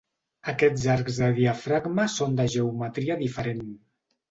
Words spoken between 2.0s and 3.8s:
són de geometria diferent.